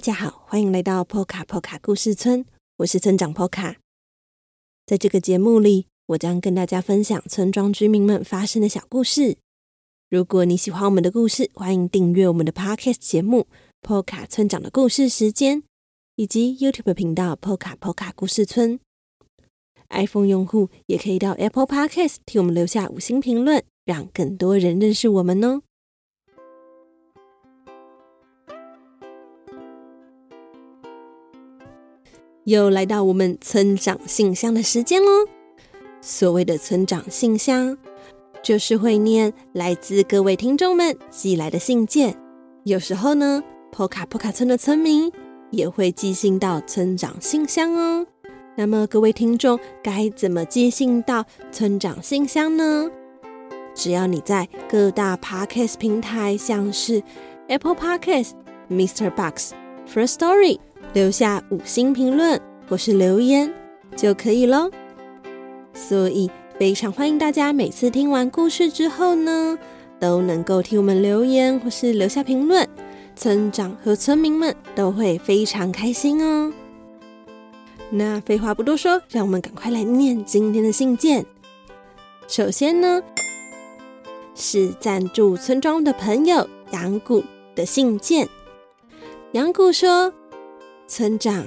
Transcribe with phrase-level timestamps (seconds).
[0.00, 2.46] 大家好，欢迎来到波卡波卡故事村，
[2.78, 3.76] 我是村长波卡。
[4.86, 9.36] 在这个节目里，我将跟大家分享村庄居民们发生的小故事。
[10.08, 13.40] 如果你喜欢我们的故事，欢迎订阅我们的 Podcast 节目
[13.82, 15.58] 《波卡村长的故事时间》，
[16.16, 18.78] 以及 YouTube 频道《波卡波卡故事村》。
[19.90, 25.60] iPhone 用户也可以到 Apple Podcast 替我们留下五星评论，让更多人认识我们哦。
[32.44, 35.26] 又来到我们村长信箱的时间喽！
[36.00, 37.76] 所谓的村长信箱，
[38.42, 42.16] 就是会念来自各位听众们寄来的信件。
[42.64, 45.12] 有时候呢，波卡波卡村的村民
[45.50, 48.06] 也会寄信到村长信箱哦。
[48.56, 52.90] 那么各位听众该怎么寄信到村长信箱呢？
[53.74, 57.02] 只要你在各大 Podcast 平台，像是
[57.48, 58.32] Apple Podcast、
[58.70, 59.10] Mr.
[59.10, 59.52] Box、
[59.86, 60.58] First Story。
[60.92, 63.52] 留下五星评论或是留言
[63.96, 64.70] 就可以喽。
[65.72, 69.58] 所以非常欢迎大家每次听完故事之后呢，
[69.98, 72.68] 都能够替我们留言或是留下评论，
[73.14, 76.52] 村长和村民们都会非常开心哦。
[77.90, 81.24] 那废话不多说，让我们赶快来念今天的信件。
[82.28, 83.02] 首先呢，
[84.34, 87.22] 是赞助村庄的朋友杨谷
[87.54, 88.28] 的信件。
[89.32, 90.12] 杨谷说。
[90.90, 91.46] 村长，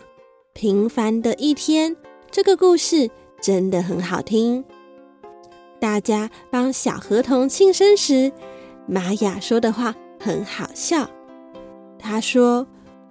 [0.53, 1.97] 平凡的一天，
[2.31, 4.63] 这个故事真的很好听。
[5.81, 8.31] 大家帮小河童庆生时，
[8.87, 11.09] 玛雅说的话很好笑。
[11.99, 12.65] 他说：“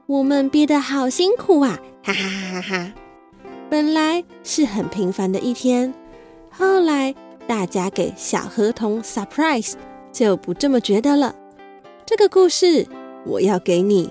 [0.09, 2.93] 我们憋得好辛苦啊，哈哈哈哈哈！”
[3.69, 5.93] 本来是很平凡的一天，
[6.51, 7.15] 后来
[7.47, 9.75] 大家给小河童 surprise，
[10.11, 11.37] 就不这么觉得了。
[12.07, 12.89] 这个故事
[13.27, 14.11] 我要给你。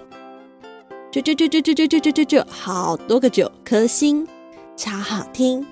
[1.12, 4.26] 九九九九九九九九九，好多个九颗星，
[4.78, 5.66] 超好听！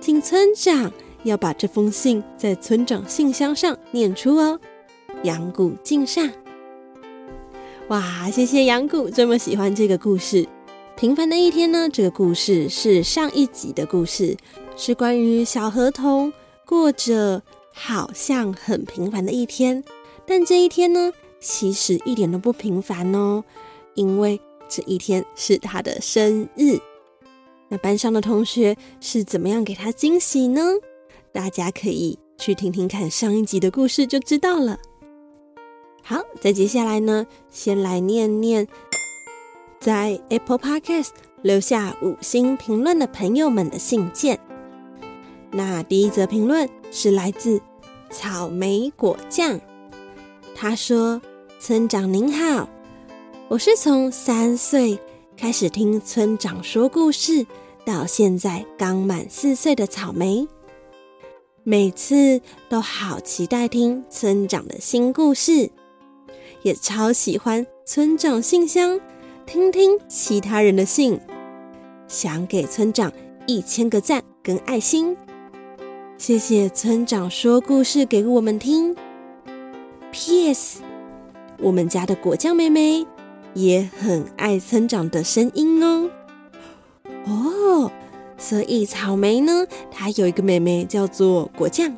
[0.00, 0.92] 请村长
[1.24, 4.60] 要把这封信在村长信箱上念出哦。
[5.24, 6.30] 杨谷敬上。
[7.88, 10.46] 哇，谢谢杨谷这么喜欢这个故事。
[10.96, 14.36] 平凡的一天呢，这个故事是上一集的故事，
[14.76, 16.32] 是关于小河童
[16.64, 17.42] 过着
[17.72, 19.82] 好像很平凡的一天，
[20.24, 23.42] 但这一天呢，其实一点都不平凡哦，
[23.94, 24.40] 因为。
[24.68, 26.78] 这一天是他的生日，
[27.68, 30.62] 那班上的同学是怎么样给他惊喜呢？
[31.32, 34.78] 大家可以去听听看上一集的故事就知道了。
[36.02, 38.66] 好，再接下来呢，先来念念
[39.80, 41.10] 在 Apple Podcast
[41.42, 44.38] 留下五星评论的朋友们的信件。
[45.50, 47.60] 那第一则评论是来自
[48.10, 49.60] 草莓果酱，
[50.54, 51.20] 他说
[51.58, 52.68] ：“村长您好。”
[53.48, 54.98] 我是从三岁
[55.36, 57.46] 开始听村长说故事，
[57.84, 60.48] 到现在刚满四岁的草莓，
[61.62, 65.70] 每次都好期待听村长的新故事，
[66.62, 69.00] 也超喜欢村长信箱，
[69.46, 71.20] 听听其他人的信，
[72.08, 73.12] 想给村长
[73.46, 75.16] 一千个赞跟爱心，
[76.18, 78.96] 谢谢村长说故事给我们听。
[80.10, 80.80] P.S.
[81.60, 83.06] 我们家的果酱妹妹。
[83.56, 86.10] 也很爱村长的声音哦。
[87.24, 87.90] 哦，
[88.36, 91.96] 所以草莓呢，它有一个妹妹叫做果酱。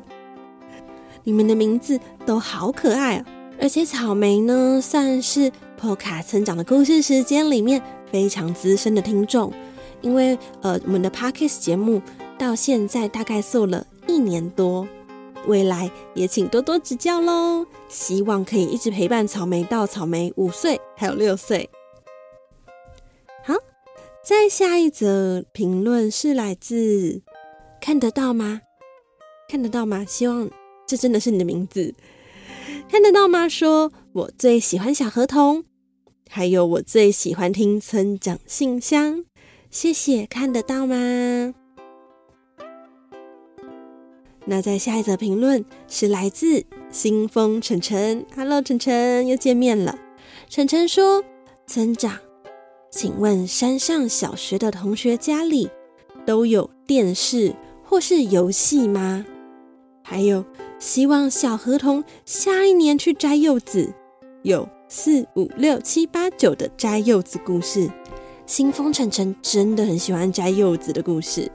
[1.25, 3.25] 你们的名字都好可爱哦。
[3.61, 9.51] 而且草莓呢，算是波卡村长的故事时间里面非常资深的听众，
[9.99, 12.01] 因为呃，我们的 Podcast 节目
[12.37, 14.87] 到现在大概做了一年多。
[15.47, 17.65] 未来也请多多指教喽！
[17.87, 21.69] 希望可以一直陪伴草莓到草莓五岁，还有六岁。
[23.43, 23.55] 好，
[24.23, 27.21] 再下一则评论是来自，
[27.81, 28.61] 看得到吗？
[29.47, 30.05] 看得到吗？
[30.07, 30.49] 希望
[30.85, 31.95] 这真的是你的名字。
[32.87, 33.49] 看得到吗？
[33.49, 35.63] 说我最喜欢小河童，
[36.29, 39.25] 还有我最喜欢听村长信箱。
[39.71, 41.55] 谢谢，看得到吗？
[44.51, 49.95] 那在下一则评论是来自新风晨晨，Hello，晨晨又见面了。
[50.49, 51.23] 晨晨说
[51.67, 52.17] ：“村长，
[52.89, 55.69] 请问山上小学的同学家里
[56.25, 57.53] 都有电视
[57.83, 59.23] 或是游戏吗？
[60.01, 60.43] 还有，
[60.79, 63.93] 希望小河童下一年去摘柚子，
[64.41, 67.87] 有四五六七八九的摘柚子故事。
[68.47, 71.51] 新风晨晨真的很喜欢摘柚子的故事。”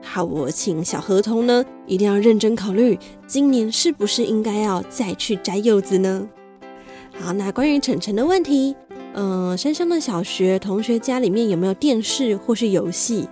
[0.00, 6.28] 好，我请小河童呢，一定要认真考虑，今年是不是应该要再去摘柚子呢？
[7.20, 8.74] 好，那关于晨晨的问题，
[9.14, 13.28] 嗯、呃，山上的小学同学家里面有没有电视或是游戏？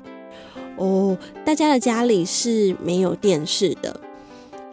[0.77, 3.99] 哦，大家的家里是没有电视的。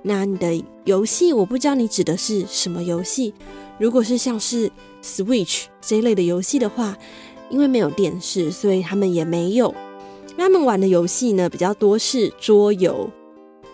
[0.02, 3.34] 那你的游戏，我不知道你指的是什么游戏。
[3.80, 4.70] 如果是像是
[5.02, 6.98] Switch 这一类的游戏的话，
[7.50, 9.74] 因为没有电视，所以他们也没有。
[10.44, 13.10] 他们玩的游戏呢，比较多是桌游。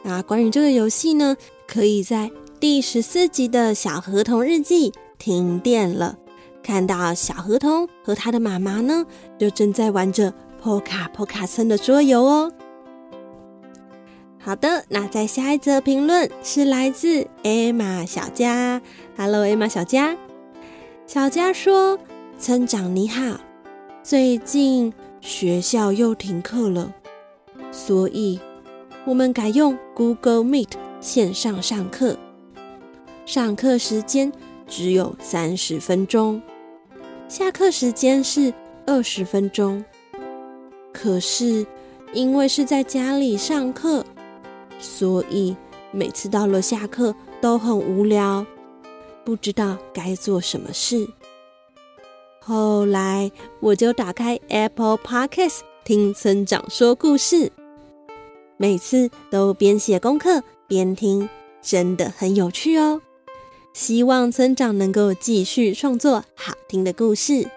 [0.03, 1.35] 那关于这个游戏呢，
[1.67, 2.29] 可以在
[2.59, 6.15] 第十四集的小河童日记停电了，
[6.61, 9.03] 看到小河童和他的妈妈呢，
[9.39, 10.31] 就正在玩着
[10.61, 12.51] 破卡破卡村的桌游哦。
[14.37, 18.79] 好的，那在下一则评论是来自艾玛小佳。
[19.17, 20.15] Hello，艾玛小佳。
[21.07, 21.97] 小佳说
[22.37, 23.39] ：“村长你好，
[24.03, 26.93] 最近学校又停课了，
[27.71, 28.39] 所以
[29.05, 30.71] 我们改用 Google Meet
[31.01, 32.17] 线上上课。
[33.25, 34.31] 上课时间
[34.67, 36.41] 只有三十分钟，
[37.27, 38.53] 下课时间是
[38.85, 39.83] 二十分钟。
[40.91, 41.65] 可是
[42.13, 44.05] 因为是在家里上课。”
[44.79, 45.55] 所以
[45.91, 48.45] 每次到了下课都很无聊，
[49.25, 51.05] 不知道该做什么事。
[52.49, 57.51] 后来我就打开 Apple Podcast 听村长说故事，
[58.57, 61.29] 每次都边写功课边听，
[61.61, 63.03] 真的很有趣哦。
[63.71, 67.47] 希望村长能够继续创作好听的故事。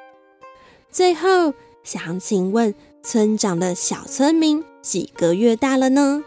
[0.91, 6.23] 最后想请问村长的小村民几个月大了呢？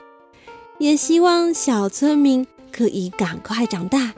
[0.79, 4.15] 也希望小村民可以赶快长大，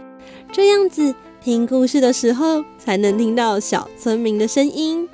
[0.54, 1.14] 这样子
[1.44, 5.10] 听故事的时候才能听到小村民的声音。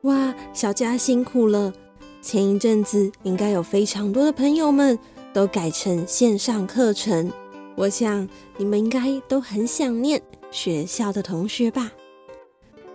[0.00, 1.72] 哇，小佳辛苦了！
[2.20, 4.98] 前一阵子应该有非常多的朋友们
[5.32, 7.30] 都改成线上课程，
[7.76, 10.20] 我想你们应该都很想念
[10.50, 11.92] 学校的同学吧？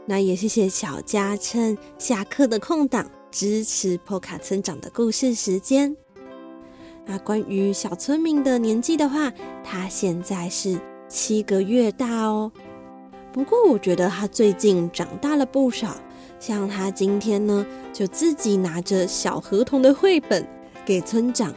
[0.05, 5.95] 那也谢谢小佳趁下课的空档支持破卡村长的故事时间。
[7.05, 9.31] 那关于小村民的年纪的话，
[9.63, 10.77] 他现在是
[11.07, 12.51] 七个月大哦。
[13.35, 15.97] 不过我觉得他最近长大了不少，
[16.39, 20.47] 像他今天呢，就自己拿着小合同的绘本
[20.85, 21.53] 给村长，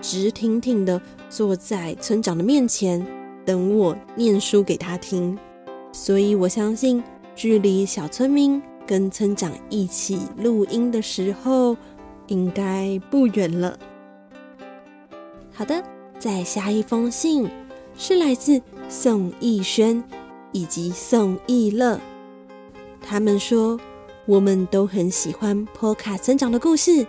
[0.00, 3.06] 直挺挺的坐在村长的面前，
[3.44, 5.38] 等我念书给他听。
[5.92, 11.76] 所以我相信，距离小村民跟村长一起录音的时候，
[12.28, 13.78] 应该不远了。
[15.52, 15.84] 好的，
[16.18, 17.46] 再下一封信
[17.94, 20.02] 是来自宋逸轩
[20.52, 22.00] 以及宋逸乐，
[23.00, 23.78] 他们说
[24.26, 27.04] 我们都很喜欢波卡村长的故事，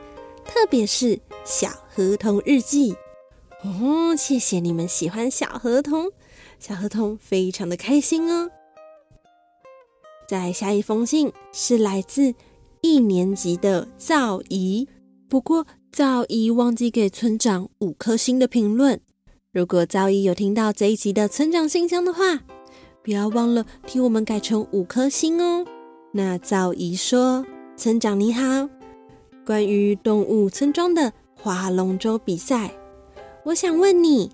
[0.45, 2.95] 特别是小河童日记。
[3.63, 6.11] 哦，谢谢你们喜欢小河童，
[6.59, 8.49] 小河童非常的开心哦。
[10.27, 12.33] 再下一封信是来自
[12.81, 14.87] 一年级的赵怡，
[15.27, 15.65] 不过。
[15.93, 19.01] 赵姨忘记给村长五颗星的评论。
[19.51, 22.43] 如果赵姨有听到这一集的村长信箱的话，
[23.03, 25.65] 不要忘了替我们改成五颗星哦。
[26.11, 28.69] 那赵姨说：“村长你好，
[29.45, 32.71] 关于动物村庄的划龙舟比赛，
[33.45, 34.31] 我想问你，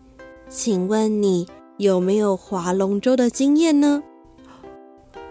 [0.50, 1.48] 请问你
[1.78, 4.04] 有没有划龙舟的经验呢？”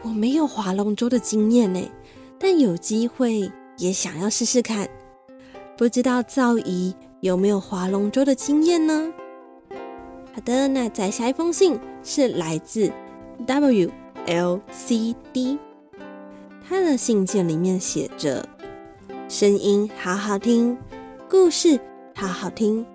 [0.02, 1.82] 我没有划龙舟的经验呢，
[2.38, 4.88] 但有机会也想要试试看。
[5.76, 9.12] 不知道赵姨有没有划龙舟的经验呢？
[10.32, 12.92] 好的，那再下一封信是来自
[13.46, 15.58] WLCD，
[16.68, 18.48] 他的信件里面写着：
[19.28, 20.78] 声音好好听，
[21.28, 21.78] 故事
[22.14, 22.86] 好好听，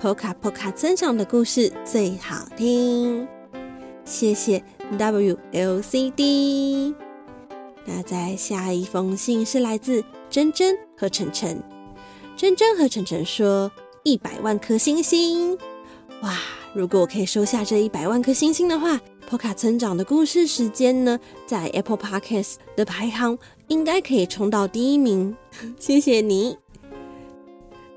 [0.00, 3.26] 波卡波卡村长的故事最好听。
[4.04, 4.62] 谢谢
[4.98, 6.94] WLCD。
[7.86, 11.62] 那在下一封信是来自珍珍和晨晨。
[12.36, 13.70] 珍珍和晨晨说
[14.02, 15.56] ：“一百万颗星星，
[16.22, 16.36] 哇！
[16.74, 23.38] 如果我可以收下这一百万颗星星的话，波卡村长的故事时间呢，在 Apple Podcast 的排行
[23.68, 25.34] 应该可以冲到第一名。
[25.78, 26.56] 谢谢你。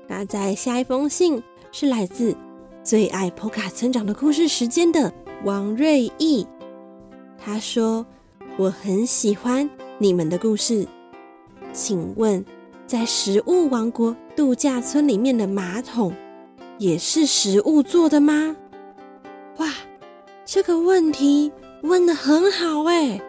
[0.06, 1.42] 那在下一封信
[1.72, 2.36] 是来自
[2.84, 5.12] 最爱波卡村长的故事时间的
[5.44, 6.46] 王瑞义，
[7.36, 8.06] 他说：
[8.56, 9.68] 我很喜欢
[9.98, 10.86] 你们的故事，
[11.72, 12.44] 请问。”
[12.88, 16.10] 在食物王国度假村里面的马桶
[16.78, 18.56] 也是食物做的吗？
[19.58, 19.72] 哇，
[20.44, 21.50] 这个问题
[21.82, 23.20] 问的很好哎！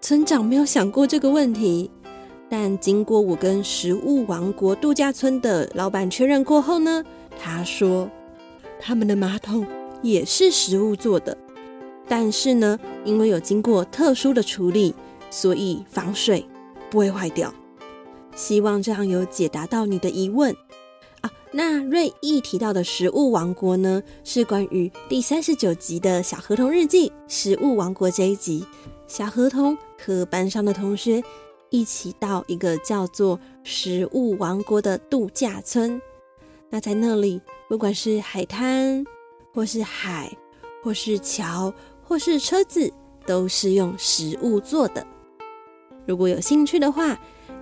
[0.00, 1.90] 村长没有想过这个问题，
[2.48, 7.04] 但经过我跟食物王国度假村的老板确认过后呢，
[7.40, 8.08] 他说
[8.80, 9.66] 他们的马桶
[10.00, 11.36] 也是食物做的，
[12.06, 14.94] 但是呢，因为有经过特殊的处理，
[15.28, 16.46] 所以防水
[16.88, 17.52] 不会坏掉。
[18.36, 20.54] 希望这样有解答到你的疑问。
[21.50, 28.66] 那瑞意提到的食物王国呢，是关于第三十九集的小河童日记《食物王国》这一集。
[29.06, 31.22] 小河童和班上的同学
[31.70, 36.00] 一起到一个叫做食物王国的度假村。
[36.68, 39.02] 那在那里，不管是海滩，
[39.54, 40.30] 或是海，
[40.82, 42.92] 或是桥，或是车子，
[43.24, 45.06] 都是用食物做的。
[46.04, 47.18] 如果有兴趣的话，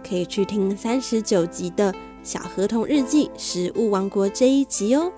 [0.06, 1.92] 可以去听三十九集的
[2.26, 5.12] 《小合同日记：食物王国》这一集哦。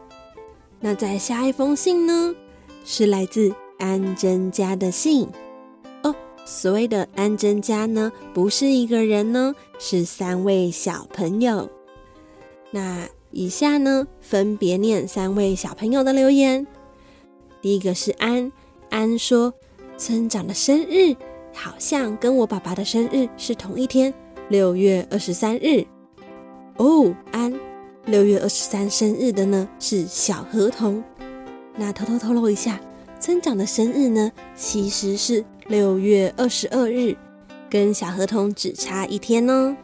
[0.78, 2.34] 那在下一封信呢，
[2.84, 5.26] 是来自安珍家的信
[6.02, 6.14] 哦。
[6.44, 11.66] 所谓的安珍家呢，不是一个人呢，是三位小朋友。
[12.70, 16.66] 那以下呢，分别念三位小朋友的留言。
[17.62, 18.52] 第一个是安
[18.90, 19.54] 安说，
[19.96, 21.16] 村长的生日
[21.54, 24.12] 好像跟我爸爸的生日是同一天。
[24.50, 25.86] 六月二十三日，
[26.78, 27.52] 哦，安，
[28.06, 31.02] 六月二十三生日的呢是小河童。
[31.76, 32.80] 那偷偷透露一下，
[33.20, 37.16] 村长的生日呢其实是六月二十二日，
[37.68, 39.76] 跟小河童只差一天哦。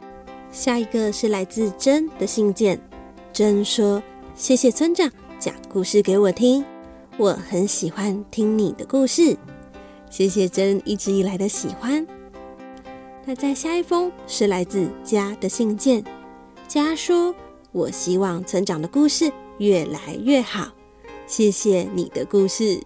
[0.50, 2.80] 下一个是来自珍的信件，
[3.32, 4.00] 珍说
[4.36, 6.64] ：“谢谢村长讲故事给我听，
[7.16, 9.36] 我很喜欢听你的故事。
[10.08, 12.06] 谢谢珍一直以来的喜欢。”
[13.26, 16.04] 那在下一封是来自家的信件，
[16.66, 17.34] 家说
[17.72, 20.72] ：“我希望村长的故事越来越好，
[21.26, 22.80] 谢谢你的故事，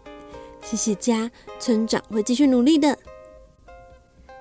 [0.62, 2.98] 谢谢家，村长会继续努力的。”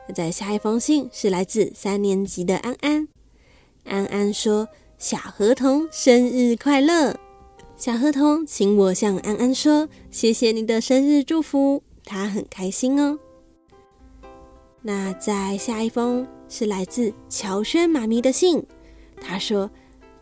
[0.08, 3.08] 那在下一封信是来自三年级的安安，
[3.86, 4.68] 安安说
[4.98, 7.20] ：“小河童生日快乐！”
[7.78, 13.20] 小河童请我向安安说：“谢谢你的生日祝福，他很开心哦。”
[14.82, 18.66] 那在下一封是来自乔轩妈咪的信，
[19.20, 19.70] 他说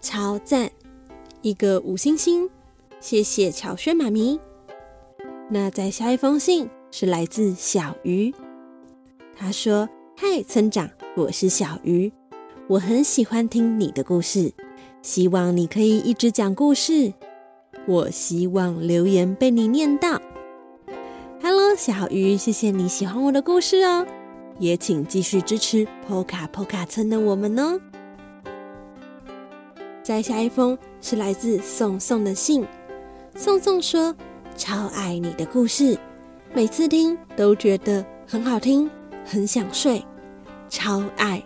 [0.01, 0.69] 超赞，
[1.41, 2.49] 一个五星星，
[2.99, 4.39] 谢谢乔轩妈咪。
[5.49, 8.33] 那在下一封信是来自小鱼，
[9.35, 9.87] 他说
[10.17, 12.11] 嗨，村长，我是小鱼，
[12.67, 14.53] 我很喜欢听你的故事，
[15.01, 17.13] 希望你可以一直讲故事，
[17.85, 20.19] 我希望留言被你念到。
[21.43, 24.07] Hello，小鱼，谢谢你喜欢我的故事哦。
[24.57, 27.79] 也请继续支持 Poka Poka 村的我们哦。
[30.05, 32.63] 再下一封是来自宋宋的信，
[33.35, 34.15] 宋宋说
[34.55, 35.97] ：“超爱你的故事，
[36.53, 38.87] 每次听都觉得很好听，
[39.25, 40.05] 很想睡，
[40.69, 41.43] 超爱。”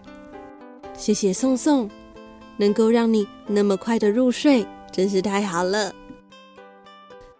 [0.93, 1.89] 谢谢宋宋，
[2.57, 5.95] 能够让你那么快的入睡，真是太好了。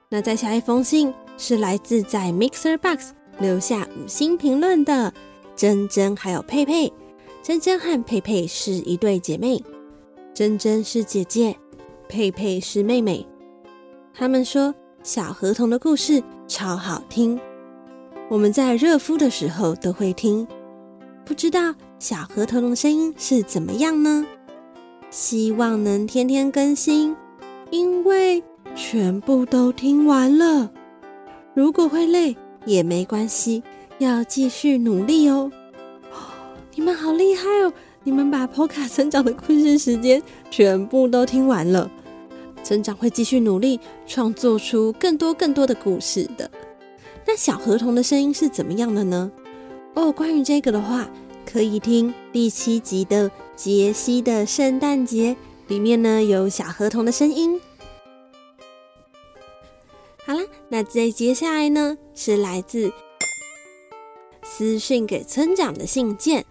[0.07, 5.13] 那再下一封信是来自在 Mixer Box 留下五星评论的。
[5.53, 6.93] 珍珍还有佩佩，
[7.43, 9.61] 珍珍和佩佩是一对姐妹，
[10.39, 11.53] 珍珍是姐姐，
[12.08, 13.27] 佩佩是妹妹。
[14.13, 17.38] 他们说小河童的故事超好听，
[18.29, 20.48] 我们在热敷的时候都会听。
[21.25, 24.25] 不知道小河童的声音是怎么样呢？
[25.10, 27.13] 希望能天天更新，
[27.69, 28.41] 因为
[28.77, 30.72] 全部都听完了。
[31.53, 33.62] 如果会累也没关系。
[33.98, 35.51] 要继续努力哦！
[36.75, 37.74] 你们好厉害哦！
[38.03, 41.89] 你们把波卡村长的故事时间全部都听完了。
[42.63, 46.49] 村长会继续努力，创作出更多更多的故事的。
[47.25, 49.31] 那小河童的声音是怎么样的呢？
[49.95, 51.09] 哦，关于这个的话，
[51.45, 55.35] 可以听第七集的杰西的圣诞节，
[55.67, 57.59] 里面呢有小河童的声音。
[60.25, 62.91] 好了，那再接下来呢是来自。
[64.43, 66.45] 私讯给村长的信件，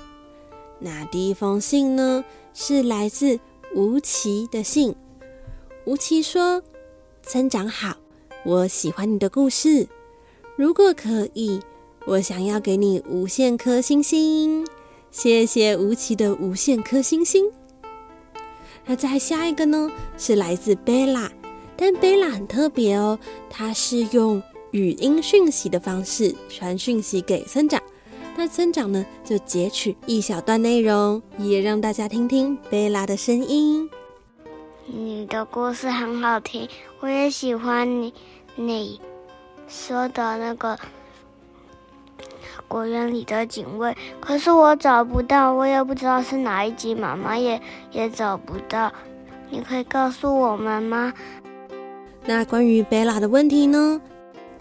[0.81, 3.41] 那第一封信呢是来自
[3.75, 4.95] 吴奇的信。
[5.85, 6.63] 吴奇说
[7.23, 7.97] ：“村长好，
[8.45, 9.89] 我喜欢你的故事，
[10.57, 11.61] 如果可以，
[12.07, 14.67] 我想要给你无限颗星星。
[15.11, 17.51] 谢谢吴奇的无限颗星星。”
[18.87, 21.31] 那再下一个呢是来自贝拉，
[21.77, 23.19] 但贝拉很特别哦，
[23.51, 27.83] 他是用语音讯息的方式传讯息给村长。
[28.41, 33.91] 那村长呢，就截取一小段内容，也让大家听听贝拉的声音。
[34.87, 36.69] 你的故事很好听，
[37.01, 38.15] 我也喜欢你
[38.55, 39.01] 你
[39.67, 40.79] 说的那个
[42.69, 48.93] 果园里的警卫，可是我找不到，我也不知道是哪一集，妈妈也也找不到。
[49.51, 51.13] 你可以告诉我们吗？
[52.25, 54.01] 那关于贝拉的问题呢？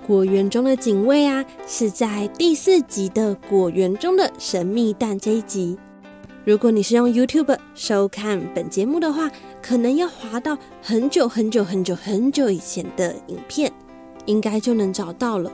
[0.06, 5.78] 果园中的警卫啊，是在第四集的果园中的神秘蛋这一集。
[6.46, 9.30] 如果你是用 YouTube 收看本节目的话，
[9.62, 13.70] 可能要滑到很久很久很久很久以前的影片，
[14.26, 15.52] 应该就能找到了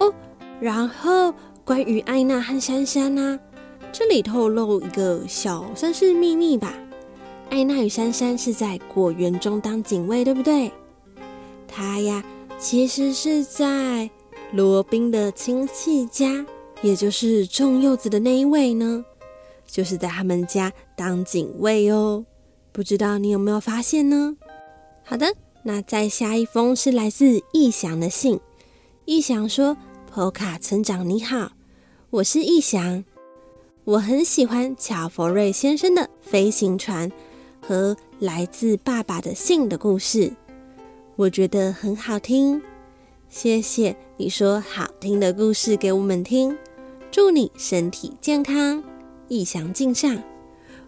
[0.00, 0.12] 哦。
[0.60, 1.32] 然后
[1.64, 3.38] 关于艾娜和珊珊呢、啊，
[3.92, 6.74] 这里透露一个小算是秘密吧。
[7.50, 10.72] 艾娜与珊珊是在果园中当警卫，对不对？
[11.68, 12.24] 她呀。
[12.58, 14.10] 其实是在
[14.52, 16.44] 罗宾的亲戚家，
[16.82, 19.04] 也就是种柚子的那一位呢，
[19.66, 22.24] 就是在他们家当警卫哦。
[22.72, 24.36] 不知道你有没有发现呢？
[25.04, 28.40] 好的，那再下一封是来自逸翔的信。
[29.04, 29.76] 逸翔说
[30.12, 31.52] ：“波卡村长你好，
[32.10, 33.04] 我是逸翔，
[33.84, 37.12] 我很喜欢乔佛瑞先生的飞行船
[37.60, 40.32] 和来自爸爸的信的故事。”
[41.16, 42.60] 我觉得很好听，
[43.28, 46.56] 谢谢你说好听的故事给我们听。
[47.12, 48.82] 祝你身体健康，
[49.28, 50.20] 逸翔敬上。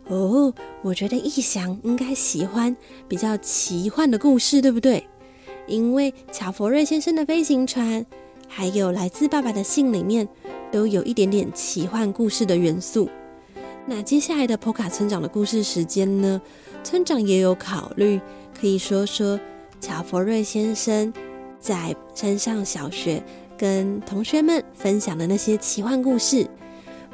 [0.09, 0.52] 哦，
[0.83, 5.06] 我觉得逸翔应该喜欢比较奇幻的故事，对不对？
[5.68, 8.04] 因为乔佛瑞先生的飞行船，
[8.49, 10.28] 还有来自爸爸的信里面，
[10.73, 13.09] 都有一点点奇幻故事的元素。
[13.87, 16.42] 那接下来的波卡村长的故事时间呢？
[16.83, 18.21] 村长也有考虑，
[18.61, 19.38] 可以说说。
[19.86, 21.12] 乔佛瑞先生
[21.60, 23.22] 在山上小学
[23.56, 26.44] 跟同学们分享的那些奇幻故事，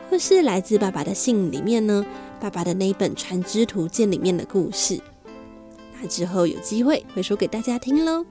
[0.09, 2.03] 或是来自爸爸的信里面呢，
[2.41, 4.99] 爸爸的那一本《船只图鉴》里面的故事，
[6.01, 8.25] 那之后有机会会说给大家听喽。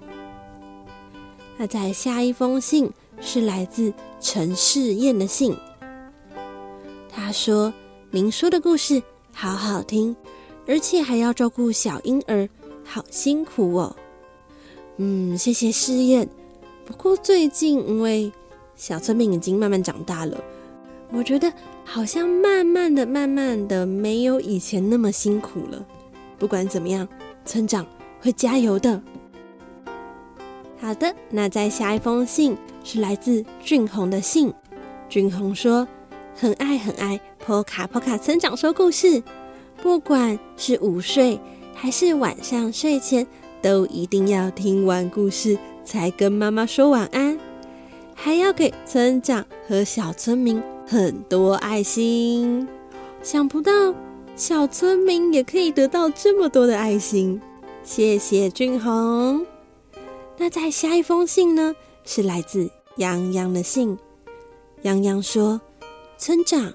[1.57, 5.55] 那在下一封信是来自陈世燕的信，
[7.07, 7.71] 他说
[8.09, 10.15] ：“您说的故事好好听，
[10.65, 12.49] 而且还要照顾小婴儿，
[12.83, 13.95] 好辛苦哦。”
[14.97, 16.27] 嗯，谢谢试验。
[16.85, 18.31] 不过最近因为
[18.75, 20.43] 小村民已经慢慢长大了，
[21.11, 21.51] 我觉得
[21.83, 25.85] 好像慢慢的、慢慢的没有以前那么辛苦了。
[26.37, 27.07] 不管怎么样，
[27.45, 27.85] 村长
[28.19, 29.01] 会加油的。
[30.79, 34.53] 好的，那再下一封信是来自俊宏的信。
[35.07, 35.87] 俊宏说
[36.35, 39.21] ：“很爱很爱波卡波卡村长说故事，
[39.81, 41.39] 不管是午睡
[41.75, 43.25] 还是晚上睡前。”
[43.61, 47.39] 都一定要听完故事才跟妈妈说晚安，
[48.15, 52.67] 还要给村长和小村民很多爱心。
[53.21, 53.71] 想不到
[54.35, 57.39] 小村民也可以得到这么多的爱心，
[57.83, 59.45] 谢谢俊宏。
[60.37, 61.75] 那在下一封信呢？
[62.03, 63.95] 是来自洋洋的信。
[64.81, 65.61] 洋洋说
[66.17, 66.73] ：“村长，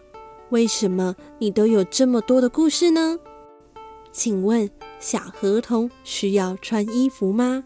[0.51, 3.19] 为什么你都有这么多的故事呢？
[4.13, 7.65] 请问。”小河童需要穿衣服吗？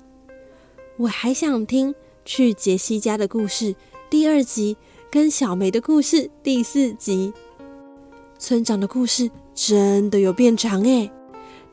[0.96, 3.74] 我还想听去杰西家的故事
[4.10, 4.76] 第二集，
[5.10, 7.32] 跟小梅的故事第四集。
[8.38, 11.10] 村长的故事真的有变长诶，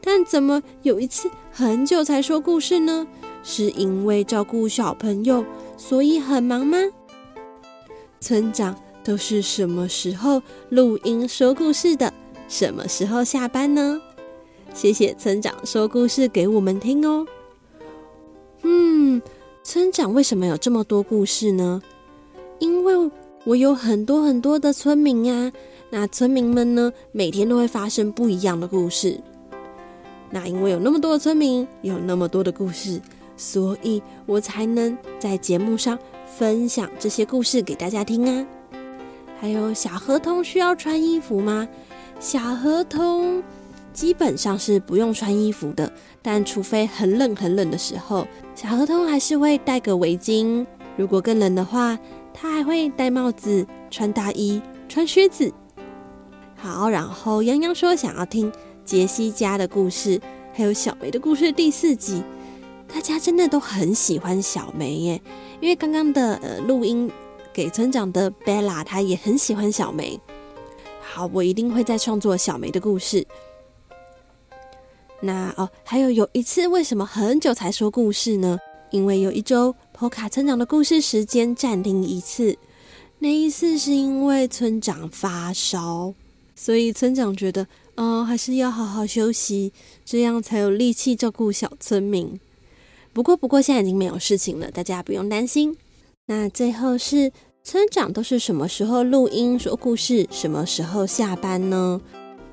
[0.02, 3.08] 但怎么有一次很久才说故事呢？
[3.44, 5.44] 是因为照顾小朋友，
[5.76, 6.78] 所以很忙吗？
[8.20, 12.14] 村长都是什么时候录音说故事的？
[12.48, 14.02] 什么时候下班呢？
[14.78, 17.26] 谢谢村长说故事给我们听哦。
[18.62, 19.20] 嗯，
[19.64, 21.82] 村长为什么有这么多故事呢？
[22.60, 22.94] 因为
[23.44, 25.52] 我有很多很多的村民呀。
[25.90, 29.20] 那村民们呢，每天都会发生不一样的故事。
[30.30, 33.02] 那因为有那么多的村民，有那么多的故事，
[33.36, 35.98] 所以我才能在节目上
[36.38, 38.46] 分享这些故事给大家听啊。
[39.40, 41.68] 还有小河童需要穿衣服吗？
[42.20, 43.42] 小河童。
[43.98, 50.64] 基本上是不用穿衣服的，但除非很冷很冷的时候，小河童还是会戴个围巾。
[50.96, 51.98] 如果更冷的话，
[52.32, 55.52] 他还会戴帽子、穿大衣、穿靴子。
[56.56, 58.54] 好，然后洋洋说想要听
[58.86, 60.22] 杰西家的故事，
[60.54, 62.22] 还有小梅的故事第四集。
[62.88, 65.20] 大家真的都很喜欢小梅耶，
[65.60, 67.12] 因为刚刚的呃录音
[67.52, 70.20] 给村长的 Bella，她也很喜欢小梅。
[71.02, 73.26] 好，我一定会再创作小梅的故事。
[75.22, 78.58] 那哦，还有有一次，为什么很久才说故事呢？
[78.92, 82.58] 因为有一周，波卡村长的故事时间暂停一次。
[83.20, 86.14] 那一次是因为村长发烧，
[86.56, 89.74] 所以村长觉得，哦，还是要好好休息，
[90.06, 92.40] 这样才有力气照顾小村民。
[93.12, 95.76] 不过，不过现在已经没有事情了，大家不用担心。
[96.28, 97.32] 那最后是
[97.64, 102.00] 村长都是什么时候录音说故事，什么时候下班呢？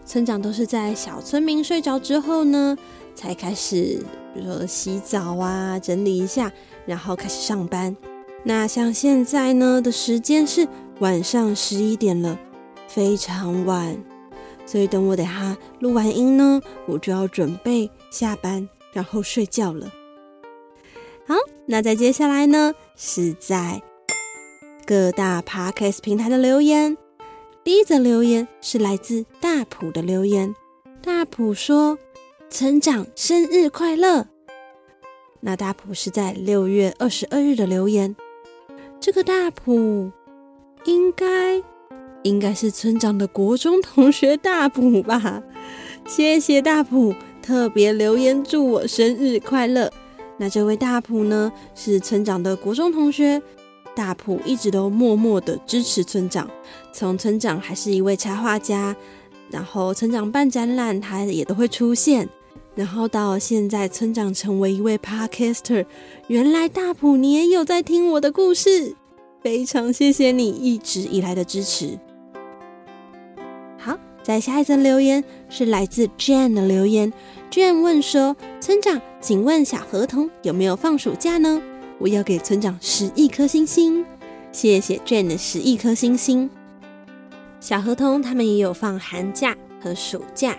[0.04, 2.76] 村长都是在小村民睡着之后呢，
[3.14, 6.52] 才开始，比如说洗澡啊，整理一下，
[6.86, 7.96] 然后开始上班。
[8.44, 10.68] 那像现在呢的时间是
[11.00, 12.38] 晚上十一点了，
[12.86, 13.96] 非常晚，
[14.66, 19.90] 所以等我等下录完音呢，我就要准备下班，然后睡觉了。
[21.26, 21.34] 好，
[21.66, 23.80] 那在接下来呢，是在
[24.86, 27.03] 各大 Podcast 平台的留言。
[27.64, 30.54] 第一则留言是来自大普的留言，
[31.02, 31.98] 大普说
[32.50, 34.26] ：“村长生日快乐。”
[35.40, 38.14] 那大普是在六月二十二日的留言。
[39.00, 40.12] 这个大普
[40.84, 41.62] 应该
[42.22, 45.42] 应该是村长的国中同学大普吧？
[46.06, 49.90] 谢谢大普特别留言祝我生日快乐。
[50.36, 53.40] 那这位大普呢，是村长的国中同学。
[53.94, 56.48] 大普一直都默默的支持村长，
[56.92, 58.94] 从村长还是一位插画家，
[59.50, 62.28] 然后村长办展览，他也都会出现。
[62.74, 65.86] 然后到现在，村长成为一位 podcaster，
[66.26, 68.96] 原来大普你也有在听我的故事，
[69.40, 71.96] 非常谢谢你一直以来的支持。
[73.78, 77.12] 好，在下一则留言是来自 Jane 的留言
[77.48, 81.62] ，Jane 问说：“村长，请问小河童有没有放暑假呢？”
[82.04, 84.04] 我要给村长十亿颗星星，
[84.52, 86.50] 谢谢 Jane 的十亿颗星星。
[87.60, 90.54] 小河童他们也有放寒假和暑假，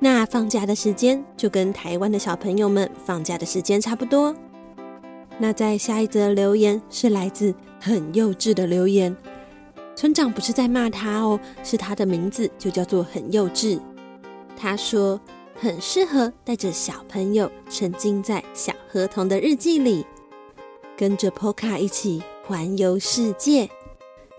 [0.00, 4.34] 那放假的时间就跟台湾的小朋友们放假的时间差不多。
[5.36, 9.14] 那在下一则留言是来自很幼稚的留言，
[9.94, 13.78] 村长不是在骂他哦，是他的名字就叫做很幼稚。
[14.56, 15.20] 他说
[15.54, 20.06] 很适合带着小朋友沉浸在小河童的日记里。
[20.96, 23.68] 跟着 Poka 一起环游世界，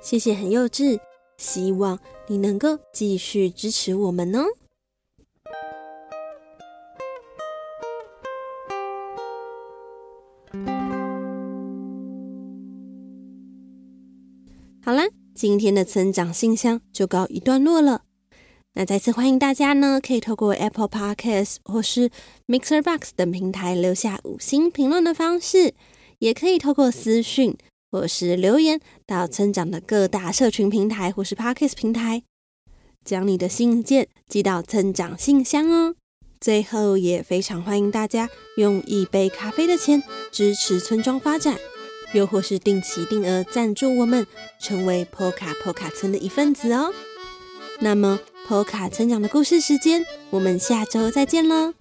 [0.02, 1.00] 谢谢很幼稚，
[1.38, 4.46] 希望你能够继续支持我们哦。
[14.84, 15.04] 好啦，
[15.36, 18.02] 今天的成长信箱就告一段落了。
[18.74, 22.10] 那再次欢迎大家呢，可以透过 Apple Podcast 或是
[22.48, 25.76] Mixer Box 等平台留下五星评论的方式。
[26.20, 27.56] 也可以透过私讯
[27.92, 32.24] 或是留言到村长的各大社群平台或是 Podcast 平台，
[33.06, 35.96] 将你的信件寄到村长信箱哦。
[36.40, 41.58] 最后，也非常欢迎大家用一杯咖啡的钱支持村庄发展，
[42.14, 44.28] 又或是定期定额赞助我们，
[44.60, 46.94] 成为 Poca Poca 村的一份子哦。
[47.80, 51.74] 那么，Poca 村长的故事时间，我们下周再见喽。